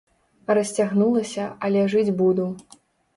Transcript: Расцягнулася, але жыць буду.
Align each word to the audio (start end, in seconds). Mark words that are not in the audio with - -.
Расцягнулася, 0.57 1.45
але 1.67 1.83
жыць 1.95 2.15
буду. 2.23 2.47